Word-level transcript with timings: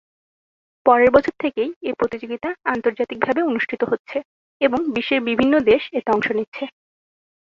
পরের 0.85 1.09
বছর 1.11 1.33
থেকেই 1.39 1.69
এ 1.83 1.91
প্রতিযোগিতা 1.93 2.49
আন্তর্জাতিক 2.65 3.17
ভাবে 3.19 3.41
অনুষ্ঠিত 3.41 3.81
হচ্ছে 3.83 4.17
এবং 4.61 4.79
বিশ্বের 4.91 5.21
বিভিন্ন 5.21 5.53
দেশ 5.61 5.83
এতে 5.93 6.09
অংশ 6.11 6.27
নিচ্ছে। 6.31 6.63